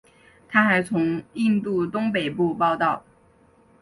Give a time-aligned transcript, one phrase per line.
[0.49, 3.05] 他还从印度东北部报道。